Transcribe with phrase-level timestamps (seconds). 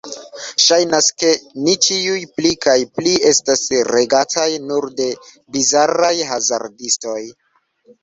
[0.67, 1.29] Ŝajnas, ke
[1.67, 3.63] ni ĉiuj pli kaj pli estas
[3.93, 5.09] regataj nur de
[5.57, 7.21] bizaraj hazardistoj.